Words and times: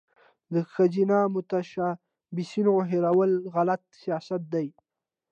د 0.53 0.55
ښځینه 0.73 1.17
متشبثینو 1.35 2.73
هیرول 2.91 3.31
غلط 3.55 3.81
سیاست 4.01 4.41
دی. 4.53 4.67